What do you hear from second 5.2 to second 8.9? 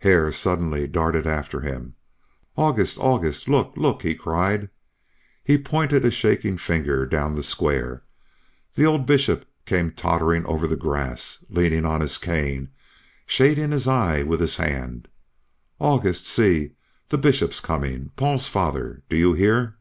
He pointed a shaking finger down the square. The